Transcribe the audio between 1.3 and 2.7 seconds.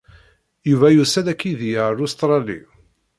akked-i ar Lustṛali.